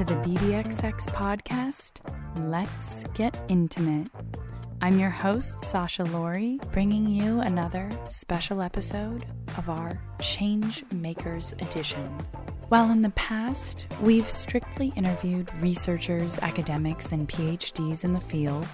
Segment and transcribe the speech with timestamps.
[0.00, 2.00] to the BBXX podcast.
[2.48, 4.08] Let's get intimate.
[4.80, 9.26] I'm your host, Sasha Laurie, bringing you another special episode
[9.58, 12.06] of our Change Makers Edition.
[12.70, 18.66] While in the past, we've strictly interviewed researchers, academics, and PhDs in the field,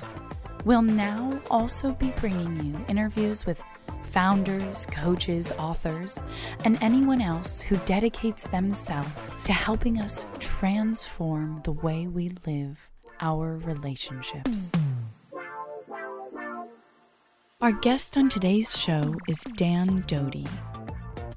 [0.64, 3.64] we'll now also be bringing you interviews with
[4.06, 6.22] founders, coaches, authors,
[6.64, 9.10] and anyone else who dedicates themselves
[9.44, 12.88] to helping us transform the way we live
[13.20, 14.72] our relationships.
[17.60, 20.46] Our guest on today's show is Dan Doty.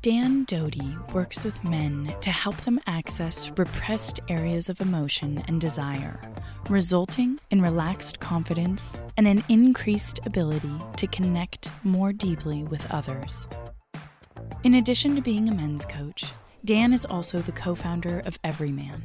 [0.01, 6.21] Dan Doty works with men to help them access repressed areas of emotion and desire,
[6.69, 13.45] resulting in relaxed confidence and an increased ability to connect more deeply with others.
[14.63, 16.23] In addition to being a men's coach,
[16.63, 19.03] Dan is also the co founder of Everyman,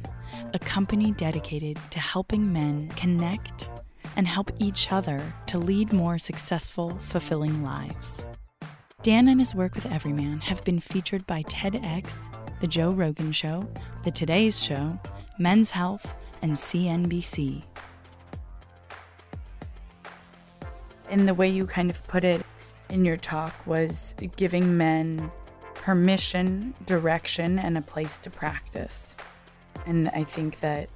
[0.53, 3.67] a company dedicated to helping men connect
[4.15, 8.21] and help each other to lead more successful, fulfilling lives.
[9.05, 12.25] Dan and his work with Everyman have been featured by TEDx,
[12.59, 13.69] The Joe Rogan Show,
[14.03, 14.99] The Today's Show,
[15.37, 17.61] Men's Health, and CNBC.
[21.11, 22.43] And the way you kind of put it
[22.89, 25.31] in your talk was giving men
[25.75, 29.15] permission, direction, and a place to practice.
[29.85, 30.89] And I think that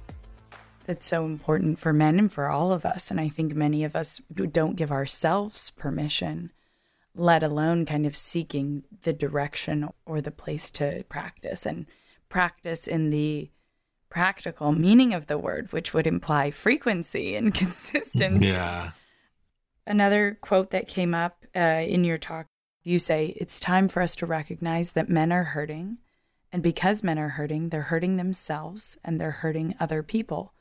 [0.84, 3.12] that's so important for men and for all of us.
[3.12, 6.50] And I think many of us don't give ourselves permission,
[7.20, 11.84] let alone kind of seeking the direction or the place to practice and
[12.30, 13.50] practice in the
[14.08, 18.46] practical meaning of the word, which would imply frequency and consistency.
[18.46, 18.92] Yeah.
[19.86, 22.46] Another quote that came up uh, in your talk
[22.84, 25.98] you say, It's time for us to recognize that men are hurting.
[26.50, 30.54] And because men are hurting, they're hurting themselves and they're hurting other people.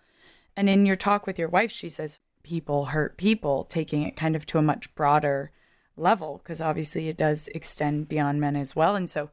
[0.58, 4.36] And in your talk with your wife, she says, People hurt people, taking it kind
[4.36, 5.52] of to a much broader
[6.00, 8.96] level, because obviously it does extend beyond men as well.
[8.96, 9.30] And so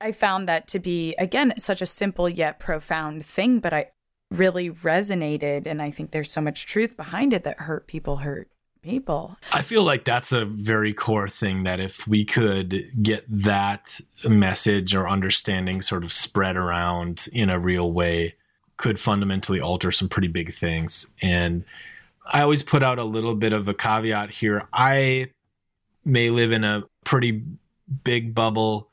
[0.00, 3.90] I found that to be, again, such a simple yet profound thing, but I
[4.30, 5.66] really resonated.
[5.66, 8.48] And I think there's so much truth behind it that hurt people hurt
[8.82, 9.36] people.
[9.52, 14.94] I feel like that's a very core thing that if we could get that message
[14.94, 18.34] or understanding sort of spread around in a real way,
[18.76, 21.06] could fundamentally alter some pretty big things.
[21.22, 21.64] And
[22.26, 24.68] I always put out a little bit of a caveat here.
[24.72, 25.30] I
[26.06, 27.42] may live in a pretty
[28.04, 28.88] big bubble,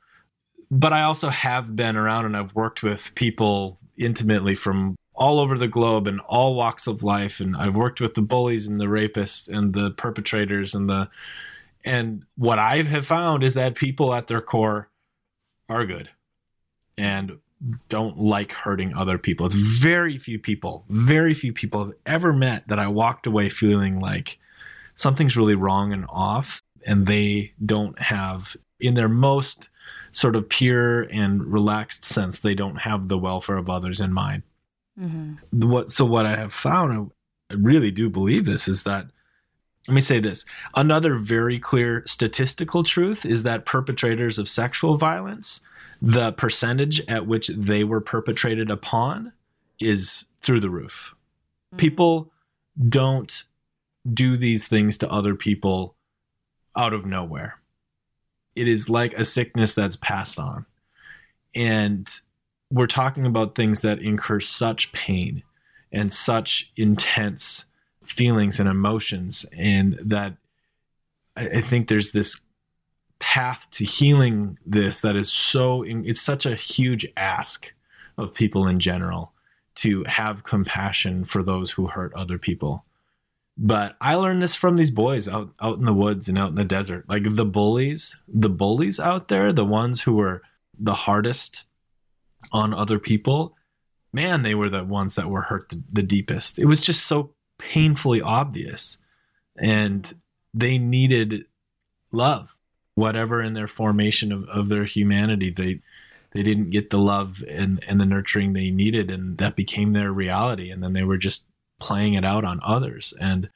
[0.70, 5.58] but I also have been around and I've worked with people intimately from all over
[5.58, 8.86] the globe and all walks of life and I've worked with the bullies and the
[8.86, 11.08] rapists and the perpetrators and the
[11.86, 14.90] and what I have found is that people at their core
[15.70, 16.10] are good
[16.98, 17.38] and
[17.90, 19.46] don't like hurting other people.
[19.46, 24.00] It's very few people, very few people have ever met that I walked away feeling
[24.00, 24.40] like
[24.96, 29.70] something's really wrong and off and they don't have in their most
[30.12, 34.44] sort of pure and relaxed sense they don't have the welfare of others in mind
[35.00, 35.70] Mm-hmm.
[35.70, 37.12] What so what I have found,
[37.50, 39.08] I really do believe this, is that
[39.88, 40.46] let me say this.
[40.76, 45.60] Another very clear statistical truth is that perpetrators of sexual violence,
[46.02, 49.34] the percentage at which they were perpetrated upon
[49.80, 51.12] is through the roof.
[51.72, 51.78] Mm-hmm.
[51.78, 52.32] People
[52.88, 53.44] don't
[54.14, 55.96] do these things to other people
[56.78, 57.60] out of nowhere.
[58.56, 60.66] It is like a sickness that's passed on.
[61.56, 62.10] And
[62.72, 65.44] we're talking about things that incur such pain
[65.92, 67.66] and such intense
[68.04, 70.36] feelings and emotions and that
[71.36, 72.40] I, think there's this
[73.20, 77.72] path to healing this that is so it's such a huge ask
[78.18, 79.32] of people in general
[79.76, 82.84] to have compassion for those who hurt other people
[83.58, 86.56] but i learned this from these boys out out in the woods and out in
[86.56, 90.42] the desert like the bullies the bullies out there the ones who were
[90.80, 91.66] the hardest
[92.52, 93.56] on other people,
[94.12, 96.60] man, they were the ones that were hurt the, the deepest.
[96.60, 98.98] It was just so painfully obvious.
[99.58, 100.14] And
[100.54, 101.46] they needed
[102.12, 102.56] love,
[102.96, 105.50] whatever in their formation of, of their humanity.
[105.50, 105.82] They
[106.32, 110.12] they didn't get the love and, and the nurturing they needed and that became their
[110.12, 110.72] reality.
[110.72, 111.46] And then they were just
[111.84, 113.14] playing it out on others.
[113.20, 113.50] And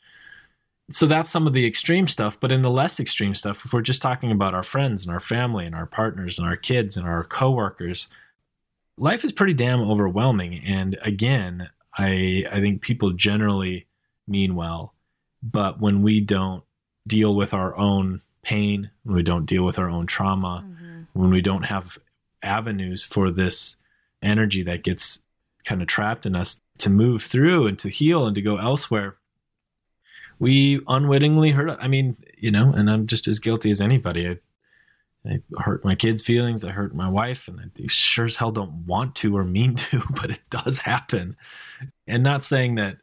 [0.92, 2.38] so that's some of the extreme stuff.
[2.38, 5.22] But in the less extreme stuff, if we're just talking about our friends and our
[5.22, 8.10] family and our partners and our kids and our coworkers,
[8.98, 10.62] life is pretty damn overwhelming.
[10.66, 13.88] And again, I I think people generally
[14.28, 14.94] mean well,
[15.42, 16.64] but when we don't
[17.08, 21.04] deal with our own pain, when we don't deal with our own trauma, mm-hmm.
[21.14, 21.98] when we don't have
[22.44, 23.78] avenues for this
[24.22, 25.22] energy that gets
[25.68, 29.18] kind of trapped in us to move through and to heal and to go elsewhere
[30.40, 35.42] we unwittingly hurt i mean you know and i'm just as guilty as anybody I,
[35.58, 36.64] I hurt my kids' feelings.
[36.64, 40.04] I hurt my wife, and I sure as hell don't want to or mean to,
[40.10, 41.36] but it does happen.
[42.08, 42.98] And not saying that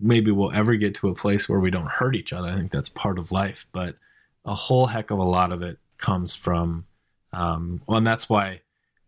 [0.00, 2.48] maybe we'll ever get to a place where we don't hurt each other.
[2.48, 3.96] I think that's part of life, but
[4.44, 6.86] a whole heck of a lot of it comes from,
[7.32, 8.60] um, well, and that's why,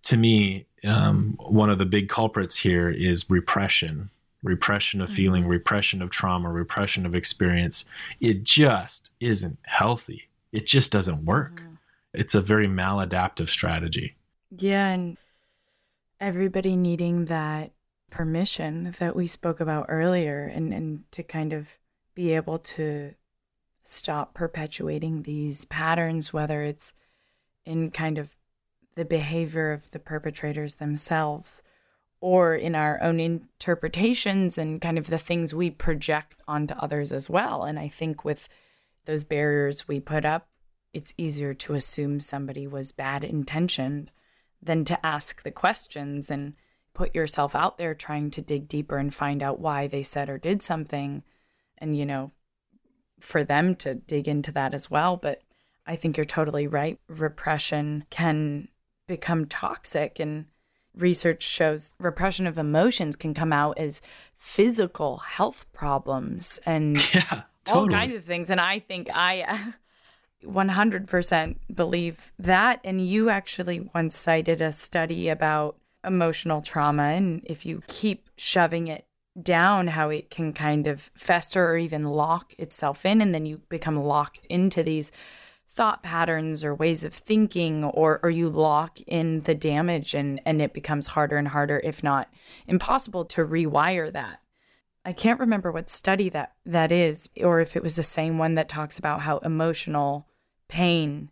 [0.05, 4.11] to me, um, one of the big culprits here is repression
[4.43, 5.50] repression of feeling, mm-hmm.
[5.50, 7.85] repression of trauma, repression of experience.
[8.23, 10.31] It just isn't healthy.
[10.50, 11.61] It just doesn't work.
[11.61, 11.71] Mm-hmm
[12.12, 14.17] it's a very maladaptive strategy.
[14.56, 15.17] Yeah, and
[16.21, 17.73] everybody needing that
[18.11, 21.79] permission that we spoke about earlier and, and to kind of
[22.15, 23.15] be able to
[23.85, 26.94] stop perpetuating these patterns, whether it's
[27.65, 28.35] in kind of
[28.94, 31.62] the behavior of the perpetrators themselves
[32.20, 37.31] or in our own interpretations and kind of the things we project onto others as
[37.31, 37.64] well.
[37.64, 38.48] And I think with
[39.06, 40.48] those barriers we put up,
[40.92, 44.10] it's easier to assume somebody was bad intentioned
[44.62, 46.54] than to ask the questions and
[46.93, 50.38] put yourself out there trying to dig deeper and find out why they said or
[50.38, 51.22] did something
[51.78, 52.31] and you know
[53.20, 55.43] for them to dig into that as well but
[55.86, 58.69] i think you're totally right repression can
[59.10, 60.46] become toxic and
[60.96, 64.00] research shows repression of emotions can come out as
[64.34, 67.94] physical health problems and yeah, totally.
[67.94, 69.72] all kinds of things and i think i
[70.44, 72.80] 100% believe that.
[72.84, 77.04] And you actually once cited a study about emotional trauma.
[77.04, 79.06] And if you keep shoving it
[79.40, 83.20] down, how it can kind of fester or even lock itself in.
[83.20, 85.12] And then you become locked into these
[85.70, 90.61] thought patterns or ways of thinking or or you lock in the damage and and
[90.61, 92.28] it becomes harder and harder if not
[92.67, 94.40] impossible to rewire that
[95.05, 98.56] I can't remember what study that that is or if it was the same one
[98.56, 100.26] that talks about how emotional
[100.69, 101.31] pain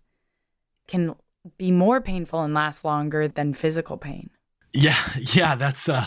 [0.87, 1.15] can
[1.57, 4.31] be more painful and last longer than physical pain.
[4.73, 6.07] Yeah, yeah, that's uh,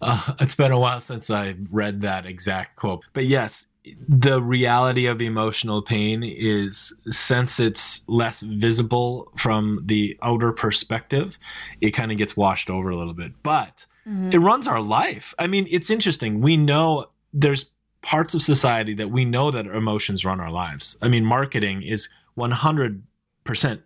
[0.00, 3.04] uh it's been a while since I read that exact quote.
[3.12, 3.66] But yes,
[4.08, 11.36] the reality of emotional pain is since it's less visible from the outer perspective,
[11.80, 13.32] it kind of gets washed over a little bit.
[13.42, 14.30] But mm-hmm.
[14.32, 15.34] it runs our life.
[15.38, 16.40] I mean, it's interesting.
[16.40, 17.66] We know there's
[18.00, 20.96] parts of society that we know that emotions run our lives.
[21.02, 22.08] I mean, marketing is
[22.38, 23.02] 100%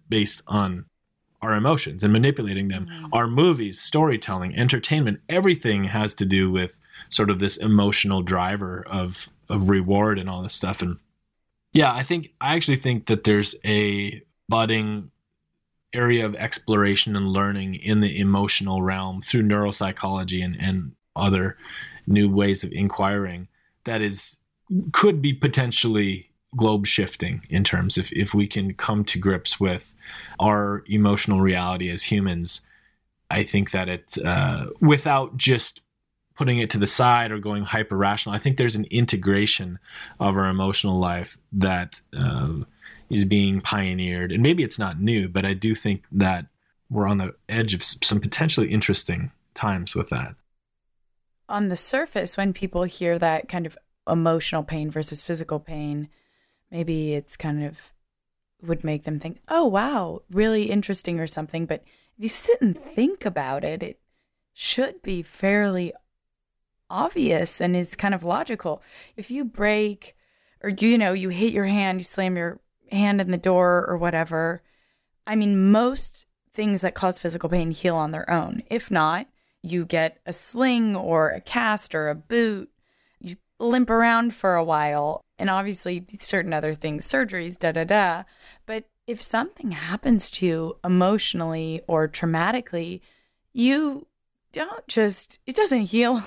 [0.09, 0.85] based on
[1.41, 2.87] our emotions and manipulating them.
[2.87, 3.15] Mm-hmm.
[3.15, 6.79] Our movies, storytelling, entertainment, everything has to do with
[7.11, 10.83] sort of this emotional driver of of reward and all this stuff.
[10.83, 10.99] And
[11.73, 15.11] yeah, I think I actually think that there's a budding
[15.93, 21.56] area of exploration and learning in the emotional realm through neuropsychology and, and other
[22.06, 23.49] new ways of inquiring
[23.85, 24.39] that is
[24.93, 29.95] could be potentially globe shifting in terms of if we can come to grips with
[30.41, 32.61] our emotional reality as humans
[33.31, 35.81] i think that it uh, without just
[36.38, 39.79] putting it to the side or going hyper rational i think there's an integration
[40.20, 42.55] of our emotional life that uh,
[43.11, 44.31] is being pioneered.
[44.32, 46.46] And maybe it's not new but i do think that
[46.90, 50.35] we're on the edge of some potentially interesting times with that.
[51.47, 53.76] On the surface when people hear that kind of
[54.09, 56.09] emotional pain versus physical pain
[56.71, 57.92] maybe it's kind of
[58.62, 61.66] would make them think, oh, wow, really interesting or something.
[61.66, 61.83] But
[62.16, 64.00] if you sit and think about it, it
[64.52, 65.92] should be fairly
[66.90, 68.83] obvious and is kind of logical.
[69.16, 70.16] If you break
[70.62, 73.97] or, you know, you hit your hand, you slam your hand in the door or
[73.97, 74.62] whatever,
[75.26, 78.62] I mean, most things that cause physical pain heal on their own.
[78.71, 79.28] If not,
[79.62, 82.71] you get a sling or a cast or a boot,
[83.21, 88.23] you limp around for a while and obviously certain other things, surgeries, da da da.
[88.66, 93.00] But if something happens to you emotionally or traumatically,
[93.52, 94.07] you
[94.52, 96.23] don't just, it doesn't heal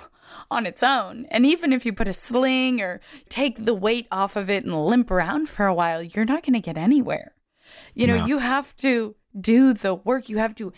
[0.50, 1.26] on its own.
[1.30, 4.86] And even if you put a sling or take the weight off of it and
[4.86, 7.34] limp around for a while, you're not going to get anywhere.
[7.94, 8.26] You know, no.
[8.26, 10.74] you have to do the work, you have to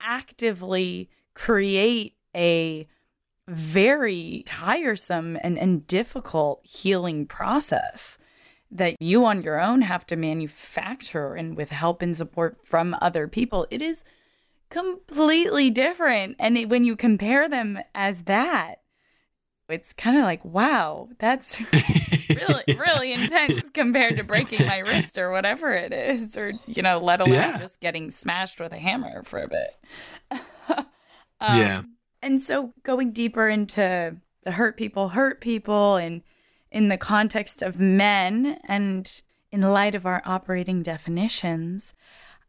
[0.00, 2.86] actively create a
[3.48, 8.18] very tiresome and, and difficult healing process
[8.70, 13.26] that you on your own have to manufacture and with help and support from other
[13.26, 13.66] people.
[13.70, 14.04] It is
[14.70, 16.36] completely different.
[16.38, 18.79] And it, when you compare them as that,
[19.70, 21.60] it's kind of like, wow, that's
[22.28, 26.98] really, really intense compared to breaking my wrist or whatever it is, or, you know,
[26.98, 27.58] let alone yeah.
[27.58, 29.76] just getting smashed with a hammer for a bit.
[30.68, 30.86] um,
[31.40, 31.82] yeah
[32.22, 36.22] And so going deeper into the hurt people hurt people and
[36.70, 41.94] in the context of men and in light of our operating definitions,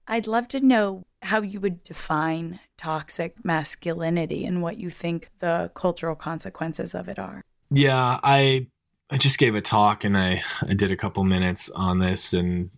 [0.07, 5.71] I'd love to know how you would define toxic masculinity and what you think the
[5.73, 7.41] cultural consequences of it are.
[7.69, 8.67] Yeah, I
[9.09, 12.69] I just gave a talk and I I did a couple minutes on this and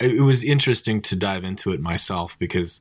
[0.00, 2.80] it was interesting to dive into it myself because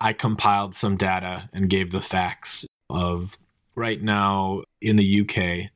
[0.00, 3.38] I compiled some data and gave the facts of
[3.74, 5.70] right now in the UK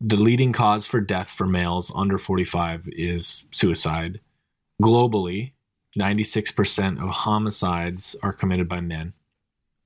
[0.00, 4.20] the leading cause for death for males under 45 is suicide.
[4.82, 5.52] Globally,
[5.98, 9.12] 96% of homicides are committed by men.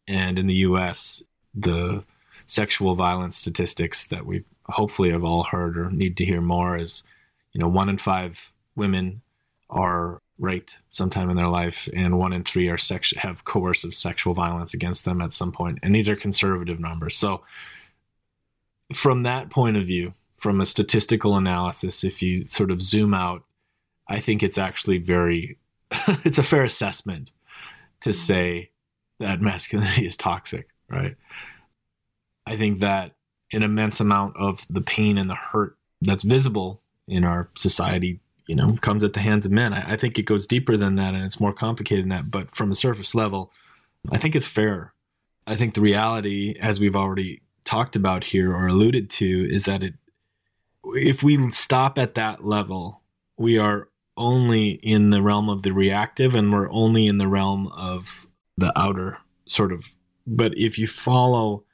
[0.07, 1.23] And in the US,
[1.55, 2.05] the
[2.47, 7.03] sexual violence statistics that we hopefully have all heard or need to hear more is,
[7.53, 9.23] you know, one in five women
[9.71, 14.35] are raped sometime in their life, and one in three are sex- have coercive sexual
[14.35, 15.79] violence against them at some point.
[15.83, 17.17] And these are conservative numbers.
[17.17, 17.43] So,
[18.93, 23.45] from that point of view, from a statistical analysis, if you sort of zoom out,
[24.09, 25.57] I think it's actually very,
[26.25, 27.33] it's a fair assessment
[28.01, 28.17] to mm-hmm.
[28.17, 28.71] say
[29.21, 31.17] that masculinity is toxic, right?
[32.47, 33.13] I think that
[33.53, 38.57] an immense amount of the pain and the hurt that's visible in our society, you
[38.57, 39.73] know, comes at the hands of men.
[39.73, 42.31] I, I think it goes deeper than that and it's more complicated than that.
[42.31, 43.53] But from a surface level,
[44.11, 44.93] I think it's fair.
[45.47, 49.83] I think the reality, as we've already talked about here or alluded to, is that
[49.83, 49.95] it
[50.87, 53.01] if we stop at that level,
[53.37, 57.67] we are only in the realm of the reactive and we're only in the realm
[57.69, 59.87] of the outer sort of.
[60.27, 61.65] But if you follow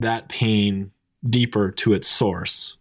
[0.00, 0.92] that pain
[1.28, 2.76] deeper to its source,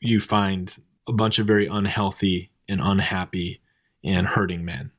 [0.00, 0.74] you find
[1.08, 3.60] a bunch of very unhealthy and unhappy
[4.02, 4.92] and hurting men.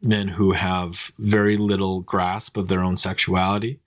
[0.00, 3.80] Men who have very little grasp of their own sexuality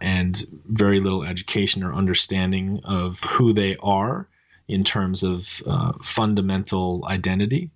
[0.00, 4.28] and very little education or understanding of who they are
[4.68, 7.70] in terms of uh, fundamental identity.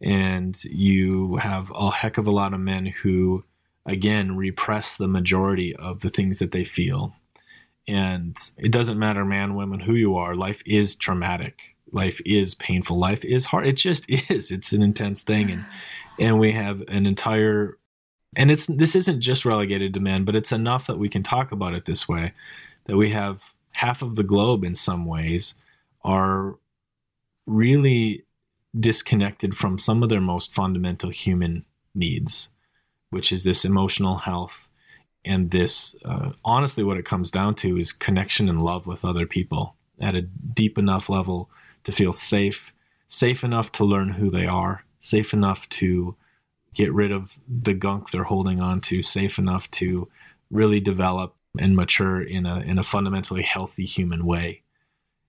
[0.00, 3.44] And you have a heck of a lot of men who,
[3.86, 7.14] again, repress the majority of the things that they feel.
[7.88, 11.76] And it doesn't matter, man, women, who you are, life is traumatic.
[11.92, 12.98] Life is painful.
[12.98, 13.66] Life is hard.
[13.66, 14.50] It just is.
[14.50, 15.50] It's an intense thing.
[15.50, 15.64] And,
[16.18, 17.78] and we have an entire
[18.36, 21.52] and it's this isn't just relegated to men, but it's enough that we can talk
[21.52, 22.32] about it this way.
[22.86, 25.54] That we have half of the globe in some ways
[26.04, 26.58] are
[27.46, 28.24] really
[28.78, 32.48] disconnected from some of their most fundamental human needs,
[33.10, 34.68] which is this emotional health
[35.24, 35.94] and this.
[36.04, 40.14] Uh, honestly, what it comes down to is connection and love with other people at
[40.14, 41.48] a deep enough level
[41.84, 42.74] to feel safe,
[43.06, 46.16] safe enough to learn who they are, safe enough to
[46.74, 50.08] get rid of the gunk they're holding on to safe enough to
[50.50, 54.62] really develop and mature in a in a fundamentally healthy human way.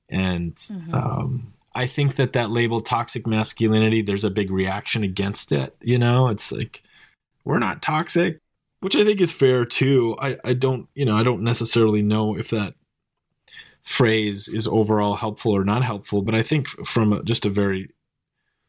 [0.10, 0.94] And mm-hmm.
[0.94, 5.76] um, I think that that label toxic masculinity, there's a big reaction against it.
[5.82, 6.84] You know, it's like
[7.44, 8.40] we're not toxic,
[8.80, 10.16] which I think is fair too.
[10.22, 12.76] I I don't you know I don't necessarily know if that
[13.84, 17.90] phrase is overall helpful or not helpful, but I think from a, just a very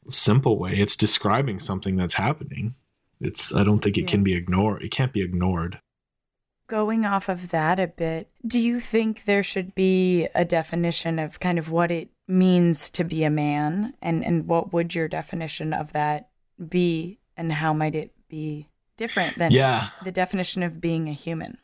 [0.09, 0.77] simple way.
[0.77, 2.75] It's describing something that's happening.
[3.21, 4.09] It's I don't think it yeah.
[4.09, 4.83] can be ignored.
[4.83, 5.81] It can't be ignored.
[6.69, 11.39] Going off of that a bit, do you think there should be a definition of
[11.39, 15.73] kind of what it means to be a man and and what would your definition
[15.73, 16.29] of that
[16.69, 19.89] be and how might it be different than yeah.
[20.05, 21.59] the definition of being a human?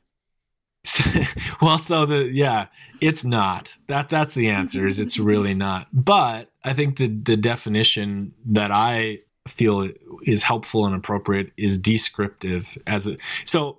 [1.62, 2.66] well, so the yeah,
[3.00, 3.74] it's not.
[3.86, 4.86] That that's the answer.
[4.86, 5.86] Is it's really not.
[5.92, 9.88] But I think the the definition that I feel
[10.22, 13.78] is helpful and appropriate is descriptive as a so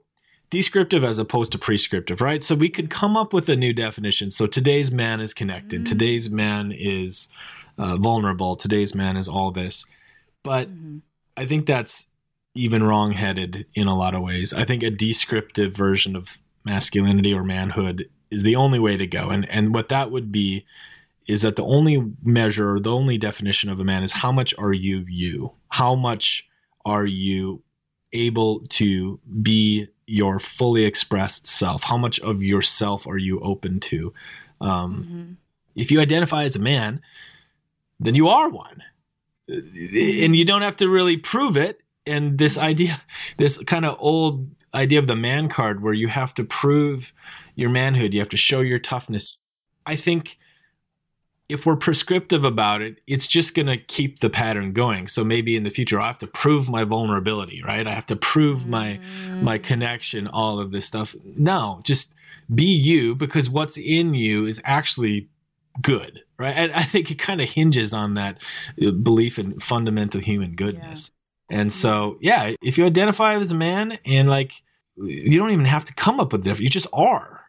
[0.54, 2.44] descriptive as opposed to prescriptive, right?
[2.44, 4.30] So we could come up with a new definition.
[4.30, 5.82] So today's man is connected.
[5.82, 5.92] Mm-hmm.
[5.92, 7.28] Today's man is
[7.80, 8.56] uh, vulnerable.
[8.56, 9.84] Today's man is all this.
[10.44, 11.00] But mm-hmm.
[11.36, 12.06] I think that's
[12.54, 14.54] even wrong-headed in a lot of ways.
[14.54, 19.32] I think a descriptive version of masculinity or manhood is the only way to go.
[19.32, 20.68] And and what that would be
[21.28, 24.74] is that the only measure, the only definition of a man is how much are
[24.74, 25.54] you you?
[25.70, 26.48] How much
[26.86, 27.64] are you
[28.12, 31.84] able to be your fully expressed self?
[31.84, 34.14] How much of yourself are you open to?
[34.62, 35.34] Um, mm-hmm.
[35.76, 37.02] If you identify as a man,
[38.00, 38.84] then you are one.
[39.48, 41.80] And you don't have to really prove it.
[42.06, 43.02] And this idea,
[43.38, 47.14] this kind of old idea of the man card where you have to prove
[47.56, 49.38] your manhood, you have to show your toughness.
[49.86, 50.38] I think
[51.50, 55.08] if we're prescriptive about it, it's just going to keep the pattern going.
[55.08, 57.86] So maybe in the future, I have to prove my vulnerability, right?
[57.86, 59.00] I have to prove my
[59.42, 59.64] my Mm.
[59.64, 61.16] connection, all of this stuff.
[61.38, 62.14] No, just
[62.54, 65.30] be you because what's in you is actually
[65.82, 66.56] good, right?
[66.56, 68.40] And I think it kind of hinges on that
[68.86, 71.12] uh, belief in fundamental human goodness.
[71.50, 74.54] And so, yeah, if you identify as a man and like
[74.96, 77.43] you don't even have to come up with different, you just are.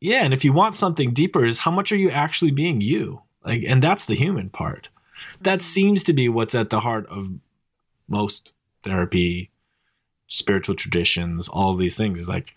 [0.00, 3.22] Yeah, and if you want something deeper, is how much are you actually being you?
[3.44, 4.88] Like, and that's the human part.
[5.40, 5.64] That mm-hmm.
[5.64, 7.30] seems to be what's at the heart of
[8.08, 8.52] most
[8.82, 9.50] therapy,
[10.26, 12.18] spiritual traditions, all these things.
[12.18, 12.54] Is like,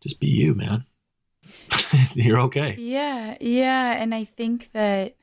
[0.00, 0.86] just be you, man.
[2.14, 2.76] You're okay.
[2.78, 3.92] Yeah, yeah.
[3.92, 5.16] And I think that,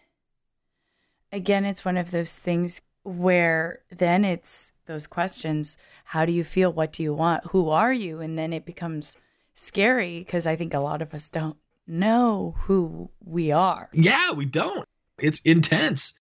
[1.32, 5.78] again, it's one of those things where then it's those questions
[6.12, 6.72] how do you feel?
[6.72, 7.48] What do you want?
[7.48, 8.22] Who are you?
[8.22, 9.18] And then it becomes
[9.58, 13.90] scary because I think a lot of us don't know who we are.
[13.94, 14.88] Yeah, we don't.
[15.18, 16.14] It's intense,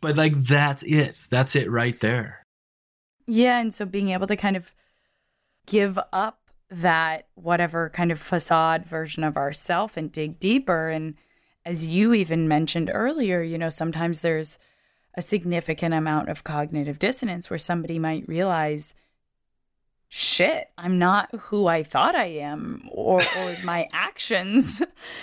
[0.00, 1.26] but like that's it.
[1.30, 2.44] That's it right there.
[3.26, 3.58] Yeah.
[3.58, 4.74] And so being able to kind of
[5.66, 10.88] give up that whatever kind of facade version of ourself and dig deeper.
[10.88, 11.14] And
[11.64, 14.58] as you even mentioned earlier, you know, sometimes there's
[15.14, 18.94] a significant amount of cognitive dissonance where somebody might realize,
[20.14, 24.82] shit, I'm not who I thought I am, or, or my actions,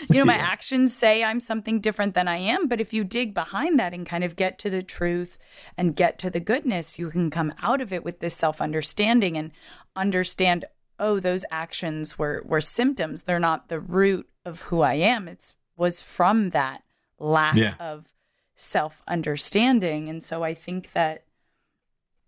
[0.09, 0.47] you know, my Yeah.
[0.47, 2.67] actions say I'm something different than I am.
[2.67, 5.37] But if you dig behind that and kind of get to the truth
[5.77, 9.37] and get to the goodness, you can come out of it with this self understanding
[9.37, 9.51] and
[9.95, 10.65] understand,
[10.97, 13.23] oh, those actions were, were symptoms.
[13.23, 15.27] They're not the root of who I am.
[15.27, 16.81] It's was from that
[17.19, 17.75] lack Yeah.
[17.79, 18.07] of
[18.55, 20.09] self understanding.
[20.09, 21.25] And so I think that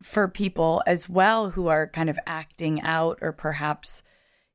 [0.02, 4.04] for people as well who are kind of acting out or perhaps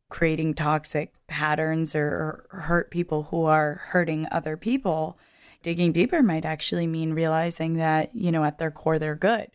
[0.09, 5.19] creating toxic patterns or, or hurt people who are hurting other people,
[5.63, 9.49] digging deeper might actually mean realizing that, you know, at their core, they're good.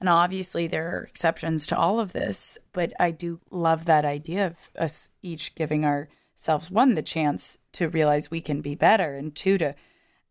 [0.00, 4.46] And obviously, there are exceptions to all of this, but I do love that idea
[4.46, 9.34] of us each giving ourselves one, the chance to realize we can be better, and
[9.34, 9.74] two, to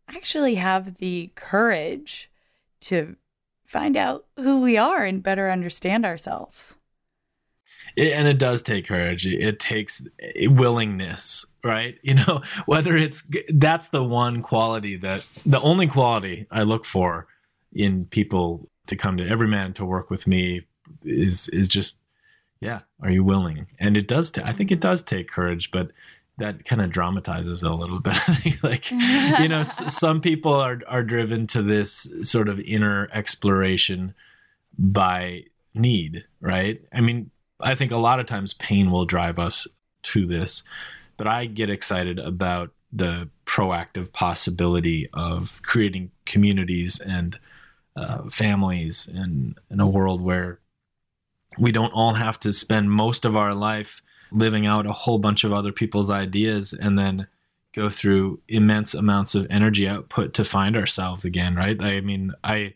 [0.08, 2.30] actually have the courage
[2.82, 3.16] to
[3.74, 6.76] find out who we are and better understand ourselves.
[7.96, 9.26] It, and it does take courage.
[9.26, 10.06] It, takes
[10.46, 11.96] willingness, right?
[12.02, 17.26] You know, whether it's that's the one quality that the only quality I look for
[17.72, 20.62] in people to come to Everyman to work with me
[21.02, 21.98] is is just
[22.60, 23.66] yeah, are you willing?
[23.80, 24.30] And it does.
[24.30, 24.88] ta- I think it mm-hmm.
[24.88, 25.90] does take courage, but
[26.38, 28.16] that kind of dramatizes it a little bit.
[28.62, 34.14] like you know, s- some people are are driven to this sort of inner exploration
[34.78, 35.44] by
[35.74, 36.80] need, right?
[36.92, 39.66] I mean, I think a lot of times pain will drive us
[40.04, 40.62] to this,
[41.16, 47.38] but I get excited about the proactive possibility of creating communities and
[47.96, 50.60] uh, families and in a world where
[51.58, 54.00] we don't all have to spend most of our life
[54.34, 57.26] living out a whole bunch of other people's ideas and then
[57.74, 61.80] go through immense amounts of energy output to find ourselves again right?
[61.80, 62.74] I mean i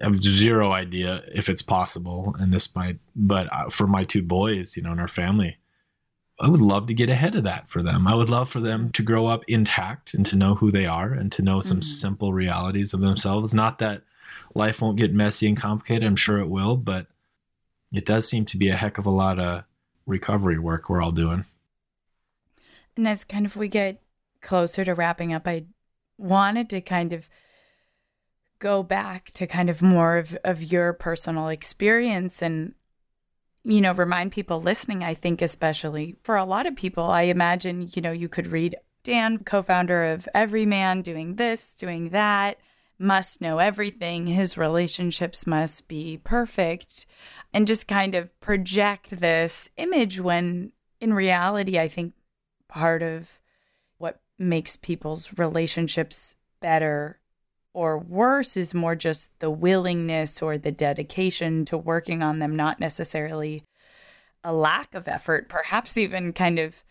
[0.00, 4.76] have zero idea if it's possible and this might but uh, for my two boys
[4.76, 5.56] you know in our family
[6.38, 8.06] i would love to get ahead of that for them.
[8.06, 11.12] I would love for them to grow up intact and to know who they are
[11.14, 11.84] and to know some Mhm.
[11.84, 13.54] simple realities of themselves.
[13.54, 14.02] Not that
[14.54, 17.06] life won't get messy and complicated i'm sure it will but
[17.92, 19.64] it does seem to be a heck of a lot of
[20.06, 21.44] recovery work we're all doing.
[22.96, 24.00] And as kind of we get
[24.40, 25.64] closer to wrapping up, I
[26.16, 27.28] wanted to kind of
[28.58, 32.74] go back to kind of more of, of your personal experience and
[33.64, 37.90] you know remind people listening i think especially for a lot of people i imagine
[37.94, 42.58] you know you could read dan co-founder of everyman doing this doing that
[42.98, 47.06] must know everything his relationships must be perfect
[47.52, 52.14] and just kind of project this image when in reality i think
[52.68, 53.40] part of
[53.98, 57.20] what makes people's relationships better
[57.76, 62.80] or worse is more just the willingness or the dedication to working on them, not
[62.80, 63.64] necessarily
[64.42, 66.82] a lack of effort, perhaps even kind of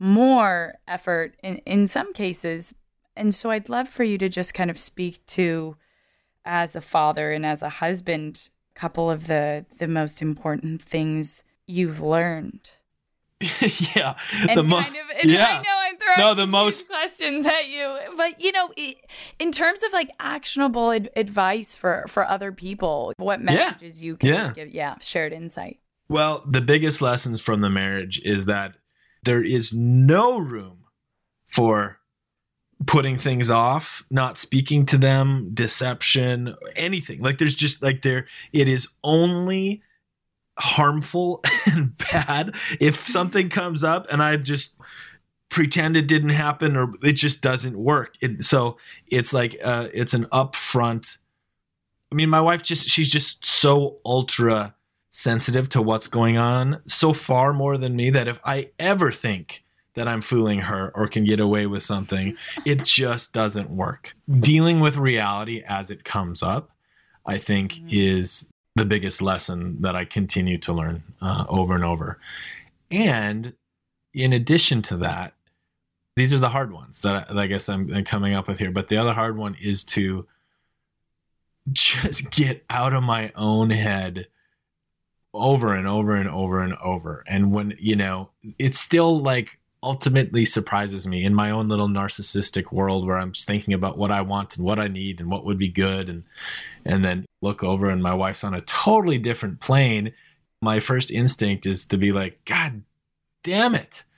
[0.00, 2.74] more effort in, in some cases.
[3.16, 5.76] And so I'd love for you to just kind of speak to,
[6.44, 11.42] as a father and as a husband, a couple of the, the most important things
[11.66, 12.70] you've learned.
[13.40, 14.14] yeah
[14.48, 17.44] And the mo- kind of, and yeah I know I'm throwing No, the most- questions
[17.46, 18.70] at you, but you know,
[19.38, 24.28] in terms of like actionable ad- advice for for other people, what messages you can
[24.30, 24.52] Yeah.
[24.54, 24.68] give?
[24.72, 25.78] Yeah, shared insight.
[26.08, 28.74] Well, the biggest lessons from the marriage is that
[29.24, 30.84] there is no room
[31.46, 31.98] for
[32.86, 37.20] putting things off, not speaking to them, deception, anything.
[37.20, 39.82] Like there's just like there it is only
[40.58, 44.76] harmful and bad if something comes up and I just
[45.48, 48.14] pretend it didn't happen or it just doesn't work.
[48.20, 51.18] It, so it's like uh, it's an upfront.
[52.10, 54.74] I mean, my wife just she's just so ultra
[55.10, 59.63] sensitive to what's going on, so far more than me that if I ever think
[59.94, 64.14] that I'm fooling her or can get away with something, it just doesn't work.
[64.40, 66.70] Dealing with reality as it comes up,
[67.26, 67.88] I think, mm-hmm.
[67.90, 72.18] is the biggest lesson that I continue to learn uh, over and over.
[72.90, 73.54] And
[74.12, 75.34] in addition to that,
[76.16, 78.70] these are the hard ones that I, I guess I'm, I'm coming up with here.
[78.70, 80.26] But the other hard one is to
[81.72, 84.26] just get out of my own head
[85.32, 87.24] over and over and over and over.
[87.26, 92.72] And when, you know, it's still like ultimately surprises me in my own little narcissistic
[92.72, 95.58] world where I'm thinking about what I want and what I need and what would
[95.58, 96.24] be good and
[96.84, 100.12] and then look over and my wife's on a totally different plane.
[100.60, 102.82] My first instinct is to be like, God
[103.42, 104.02] damn it.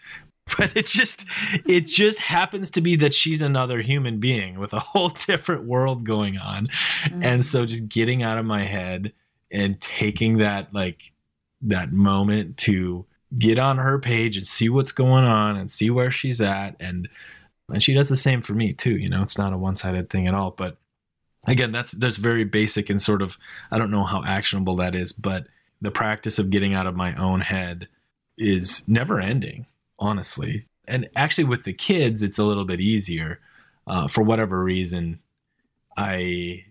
[0.57, 1.25] But it just
[1.65, 6.05] it just happens to be that she's another human being with a whole different world
[6.05, 6.69] going on.
[7.03, 7.23] Mm-hmm.
[7.25, 9.13] And so just getting out of my head
[9.51, 11.11] and taking that like
[11.63, 13.07] that moment to
[13.39, 16.77] get on her page and see what's going on and see where she's at.
[16.81, 17.09] And
[17.69, 20.27] and she does the same for me too you know it's not a one-sided thing
[20.27, 20.53] at all.
[20.53, 20.77] But
[21.47, 23.37] again that's that's very basic and sort of
[23.71, 25.47] i don't know how actionable that is but
[25.81, 27.87] the practice of getting out of my own head
[28.39, 29.67] is never ending
[29.99, 30.67] honestly.
[30.89, 33.41] And actually with the kids it's a little bit easier
[33.87, 35.21] uh, for whatever reason.
[35.97, 36.65] I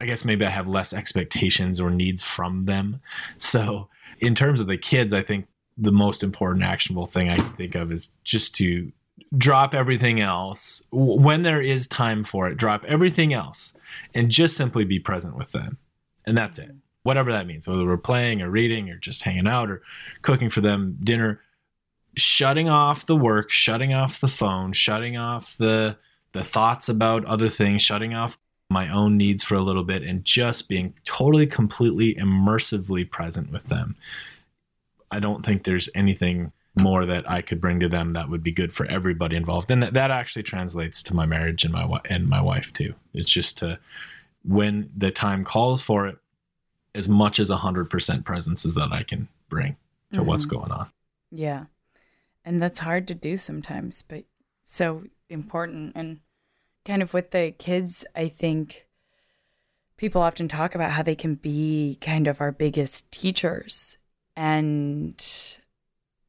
[0.00, 3.00] i guess maybe i have less expectations or needs from them.
[3.38, 3.88] So
[4.20, 7.74] in terms of the kids i think the most important actionable thing I can think
[7.74, 8.90] of is just to
[9.36, 10.82] drop everything else.
[10.90, 13.74] When there is time for it drop everything else
[14.14, 15.78] and just simply be present with them.
[16.24, 16.72] And that's it.
[17.02, 19.82] Whatever that means whether we're playing or reading or just hanging out or
[20.22, 21.40] cooking for them dinner
[22.16, 25.96] shutting off the work shutting off the phone shutting off the
[26.32, 28.38] the thoughts about other things shutting off
[28.70, 33.64] my own needs for a little bit and just being totally completely immersively present with
[33.64, 33.94] them
[35.16, 38.52] I don't think there's anything more that I could bring to them that would be
[38.52, 39.70] good for everybody involved.
[39.70, 42.94] And that, that actually translates to my marriage and my and my wife too.
[43.14, 43.78] It's just to
[44.44, 46.18] when the time calls for it,
[46.94, 49.76] as much as a hundred percent presence as that I can bring
[50.12, 50.28] to mm-hmm.
[50.28, 50.90] what's going on.
[51.30, 51.64] Yeah.
[52.44, 54.24] And that's hard to do sometimes, but
[54.62, 55.92] so important.
[55.96, 56.20] And
[56.84, 58.86] kind of with the kids, I think
[59.96, 63.96] people often talk about how they can be kind of our biggest teachers
[64.36, 65.20] and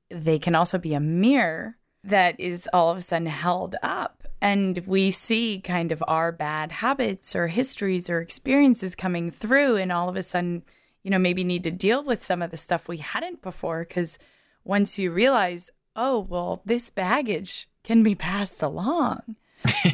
[0.09, 4.23] they can also be a mirror that is all of a sudden held up.
[4.39, 9.91] And we see kind of our bad habits or histories or experiences coming through, and
[9.91, 10.63] all of a sudden,
[11.03, 13.83] you know, maybe need to deal with some of the stuff we hadn't before.
[13.83, 14.19] Because
[14.63, 19.35] once you realize, oh, well, this baggage can be passed along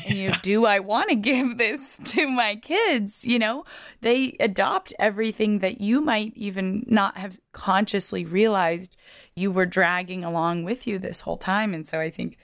[0.07, 3.25] you do I want to give this to my kids?
[3.25, 3.65] You know,
[4.01, 8.97] they adopt everything that you might even not have consciously realized
[9.35, 11.73] you were dragging along with you this whole time.
[11.73, 12.37] And so I think,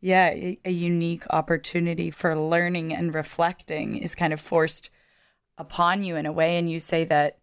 [0.00, 4.90] yeah, a, a unique opportunity for learning and reflecting is kind of forced
[5.56, 6.56] upon you in a way.
[6.56, 7.38] And you say that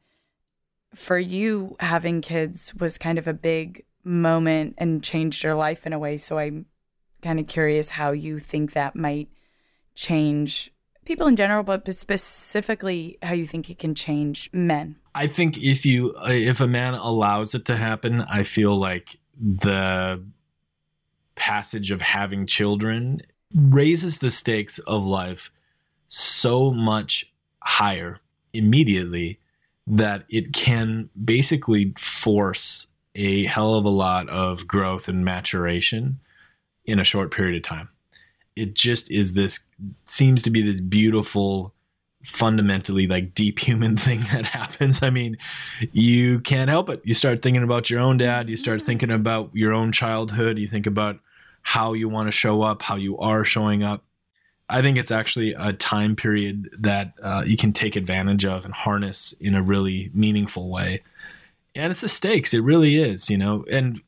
[0.93, 5.91] for you, having kids was kind of a big moment and changed your life in
[5.91, 6.15] a way.
[6.15, 6.67] So I'm
[7.25, 9.27] kind of curious how you think that might
[9.95, 10.71] change
[11.05, 14.95] people in general, but specifically how you think it can change men.
[15.15, 19.17] I think if you uh, if a man allows it to happen, I feel like
[19.39, 20.23] the
[21.33, 23.21] passage of having children
[23.53, 25.51] raises the stakes of life
[26.07, 27.31] so much
[27.63, 28.19] higher
[28.53, 29.39] immediately
[29.87, 36.19] that it can basically force a hell of a lot of growth and maturation
[36.85, 37.89] in a short period of time.
[38.55, 39.59] It just is this
[40.07, 41.73] seems to be this beautiful
[42.23, 45.03] fundamentally like deep human thing that happens.
[45.03, 45.37] I mean,
[45.91, 47.01] you can't help it.
[47.03, 50.67] You start thinking about your own dad, you start thinking about your own childhood, you
[50.67, 51.19] think about
[51.61, 54.03] how you want to show up, how you are showing up.
[54.67, 58.73] I think it's actually a time period that uh, you can take advantage of and
[58.73, 61.03] harness in a really meaningful way.
[61.75, 62.53] And it's the stakes.
[62.53, 63.65] It really is, you know.
[63.69, 64.01] And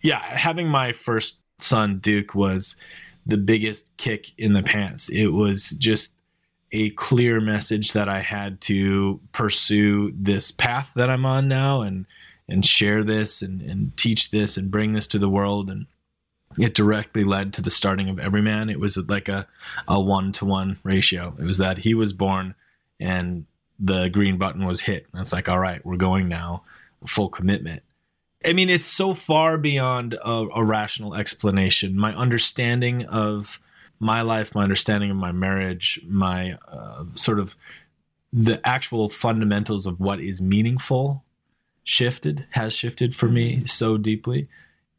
[0.00, 2.76] yeah, having my first son Duke was
[3.26, 5.08] the biggest kick in the pants.
[5.08, 6.12] It was just
[6.72, 12.06] a clear message that I had to pursue this path that I'm on now and
[12.50, 15.86] and share this and, and teach this and bring this to the world and
[16.58, 18.70] it directly led to the starting of Everyman.
[18.70, 19.46] It was like a
[19.86, 21.34] a one to one ratio.
[21.38, 22.54] It was that he was born
[22.98, 23.44] and
[23.78, 25.06] the green button was hit.
[25.12, 26.62] And it's like, all right, we're going now,
[27.06, 27.82] full commitment.
[28.44, 31.96] I mean, it's so far beyond a, a rational explanation.
[31.96, 33.58] My understanding of
[33.98, 37.56] my life, my understanding of my marriage, my uh, sort of
[38.32, 41.24] the actual fundamentals of what is meaningful
[41.82, 43.66] shifted, has shifted for me mm-hmm.
[43.66, 44.48] so deeply.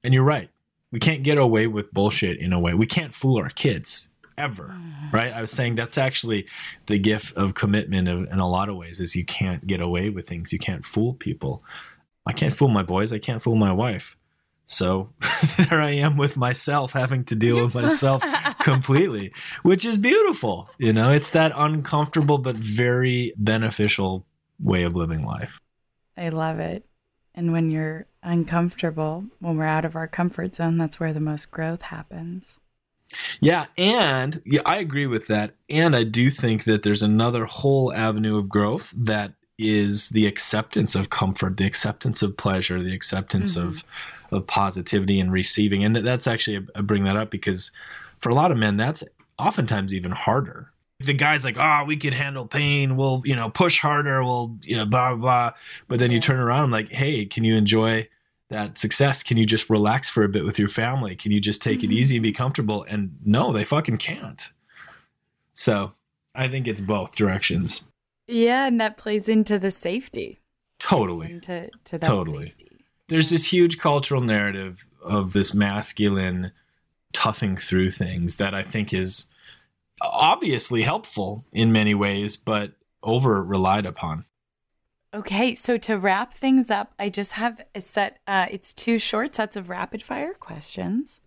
[0.03, 0.49] And you're right.
[0.91, 2.73] We can't get away with bullshit in a way.
[2.73, 5.15] We can't fool our kids ever, mm-hmm.
[5.15, 5.31] right?
[5.31, 6.47] I was saying that's actually
[6.87, 10.27] the gift of commitment in a lot of ways is you can't get away with
[10.27, 10.51] things.
[10.51, 11.63] You can't fool people.
[12.29, 13.11] I can't fool my boys.
[13.11, 14.15] I can't fool my wife.
[14.67, 15.09] So
[15.57, 18.23] there I am with myself having to deal with myself
[18.61, 20.69] completely, which is beautiful.
[20.77, 24.27] You know, it's that uncomfortable but very beneficial
[24.59, 25.59] way of living life.
[26.15, 26.85] I love it.
[27.33, 31.49] And when you're uncomfortable, when we're out of our comfort zone, that's where the most
[31.49, 32.59] growth happens.
[33.39, 35.55] Yeah, and yeah, I agree with that.
[35.67, 40.95] And I do think that there's another whole avenue of growth that is the acceptance
[40.95, 43.67] of comfort, the acceptance of pleasure, the acceptance mm-hmm.
[43.67, 43.83] of
[44.31, 45.83] of positivity and receiving.
[45.83, 47.71] And that's actually I bring that up because
[48.19, 49.03] for a lot of men, that's
[49.37, 50.71] oftentimes even harder.
[51.01, 52.97] The guy's like, oh, we can handle pain.
[52.97, 54.23] We'll, you know, push harder.
[54.23, 55.51] We'll, you know, blah, blah, blah.
[55.87, 56.15] But then yeah.
[56.15, 58.09] you turn around, I'm like, hey, can you enjoy
[58.49, 59.23] that success?
[59.23, 61.15] Can you just relax for a bit with your family?
[61.15, 61.91] Can you just take mm-hmm.
[61.91, 62.85] it easy and be comfortable?
[62.89, 64.49] And no, they fucking can't.
[65.53, 65.93] So
[66.35, 67.83] I think it's both directions.
[68.29, 70.39] Yeah, and that plays into the safety.
[70.79, 71.31] Totally.
[71.31, 72.47] Into to that totally.
[72.47, 72.69] Safety
[73.09, 76.51] there's this huge cultural narrative of this masculine
[77.11, 79.25] toughing through things that I think is
[80.01, 84.25] obviously helpful in many ways, but over relied upon.
[85.13, 88.19] Okay, so to wrap things up, I just have a set.
[88.27, 91.19] Uh, it's two short sets of rapid fire questions.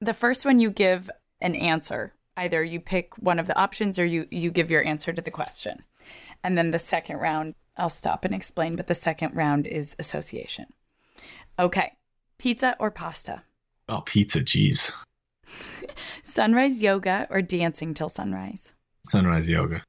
[0.00, 2.14] The first one you give an answer.
[2.34, 5.30] Either you pick one of the options or you you give your answer to the
[5.30, 5.82] question.
[6.46, 10.66] And then the second round, I'll stop and explain, but the second round is association.
[11.58, 11.94] Okay.
[12.38, 13.42] Pizza or pasta?
[13.88, 14.92] Oh, pizza, jeez.
[16.22, 18.74] sunrise yoga or dancing till sunrise?
[19.04, 19.82] Sunrise yoga.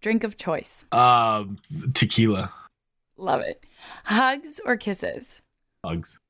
[0.00, 0.84] Drink of choice?
[0.92, 1.46] Uh,
[1.94, 2.52] tequila.
[3.16, 3.64] Love it.
[4.04, 5.42] Hugs or kisses?
[5.84, 6.20] Hugs.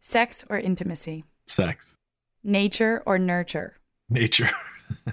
[0.00, 1.24] Sex or intimacy?
[1.48, 1.96] Sex.
[2.44, 3.78] Nature or nurture?
[4.08, 4.50] Nature.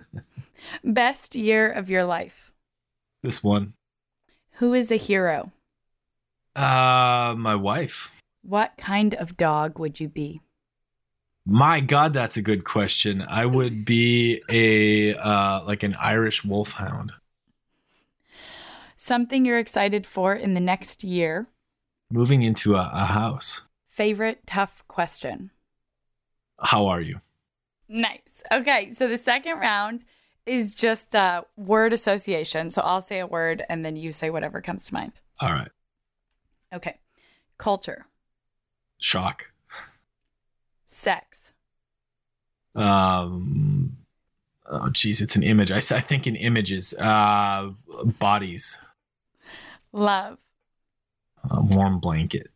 [0.84, 2.47] Best year of your life?
[3.24, 3.74] This one.
[4.54, 5.52] Who is a hero?
[6.56, 8.10] Uh, my wife.
[8.42, 10.42] What kind of dog would you be?
[11.46, 13.22] My God, that's a good question.
[13.22, 17.14] I would be a uh, like an Irish wolfhound.
[18.98, 21.48] Something you're excited for in the next year.
[22.12, 23.62] Moving into a, a house.
[23.88, 25.52] Favorite tough question.
[26.60, 27.22] How are you?
[27.88, 28.44] Nice.
[28.52, 30.04] Okay, so the second round
[30.48, 32.70] is just uh, word association.
[32.70, 35.20] So I'll say a word and then you say whatever comes to mind.
[35.40, 35.70] All right.
[36.74, 37.00] Okay.
[37.58, 38.06] Culture.
[38.98, 39.52] Shock.
[40.86, 41.54] Sex.
[42.76, 43.98] Um.
[44.70, 45.72] Oh, geez, it's an image.
[45.72, 46.94] I, I think in images.
[47.00, 47.72] Uh,
[48.20, 48.78] bodies.
[49.92, 50.40] Love.
[51.50, 52.50] A warm blanket.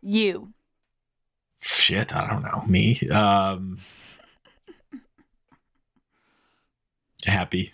[0.00, 0.52] You.
[1.60, 2.64] Shit, I don't know.
[2.66, 3.08] Me.
[3.10, 3.78] Um.
[7.26, 7.72] Happy.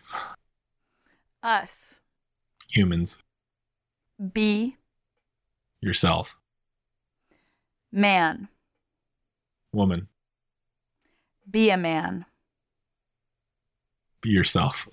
[1.42, 2.00] Us.
[2.68, 3.18] Humans.
[4.32, 4.76] Be.
[5.80, 6.36] Yourself.
[7.90, 8.48] Man.
[9.72, 10.08] Woman.
[11.50, 12.24] Be a man.
[14.20, 14.88] Be yourself.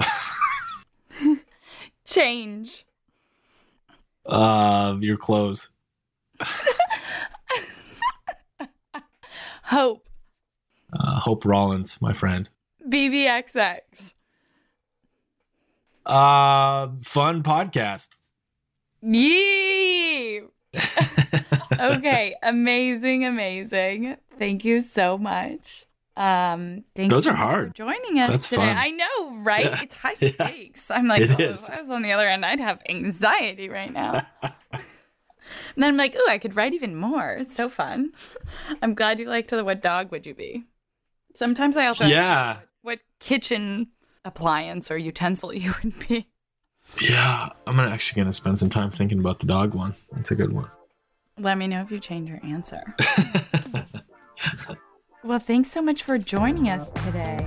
[2.06, 2.86] Change.
[4.26, 5.70] Uh, your clothes.
[9.64, 10.10] Hope.
[10.92, 12.50] Uh, Hope Rollins, my friend.
[12.90, 14.14] BBXX.
[16.10, 18.20] Uh, fun podcast.
[19.04, 20.42] Yee!
[21.80, 24.18] okay, amazing, amazing.
[24.40, 25.86] Thank you so much.
[26.18, 27.76] Um, thanks Those are hard.
[27.76, 28.62] joining us That's today.
[28.62, 28.78] Fun.
[28.78, 29.66] I know, right?
[29.66, 29.84] Yeah.
[29.84, 30.90] It's high stakes.
[30.90, 30.98] Yeah.
[30.98, 34.26] I'm like, oh, if I was on the other end, I'd have anxiety right now.
[34.42, 34.82] and
[35.78, 37.34] then I'm like, oh, I could write even more.
[37.34, 38.14] It's so fun.
[38.82, 40.64] I'm glad you liked the what dog would you be?
[41.36, 42.56] Sometimes I also yeah.
[42.56, 43.90] What, what kitchen
[44.26, 46.28] appliance or utensil you would be.
[47.02, 49.96] Yeah, I'm gonna actually gonna spend some time thinking about the dog one.
[50.12, 50.70] That's a good one.
[51.38, 52.84] Let me know if you change your answer.
[55.24, 57.46] well, thanks so much for joining us today.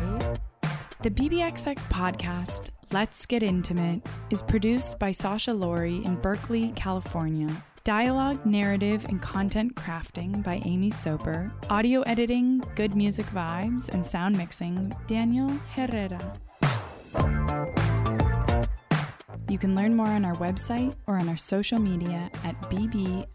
[1.03, 7.49] The BBXX podcast, Let's Get Intimate, is produced by Sasha Laurie in Berkeley, California,
[7.85, 11.53] Dialogue, narrative, and content crafting by Amy Soper.
[11.69, 16.33] Audio editing, good music vibes, and sound mixing, Daniel Herrera.
[19.53, 23.31] You can learn more on our website or on our social media at bbxx.world.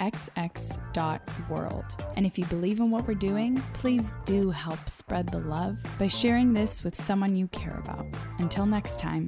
[2.16, 6.08] And if you believe in what we're doing, please do help spread the love by
[6.08, 8.08] sharing this with someone you care about.
[8.40, 9.28] Until next time.